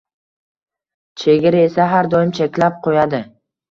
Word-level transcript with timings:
chegara 1.25 1.63
esa 1.69 1.89
har 1.95 2.13
doim 2.17 2.37
cheklab 2.43 2.85
qo‘yadi. 2.87 3.27